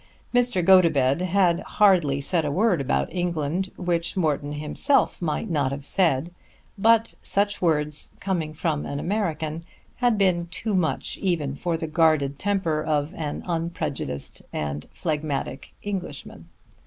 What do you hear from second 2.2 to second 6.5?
said a word about England which Morton himself might not have said,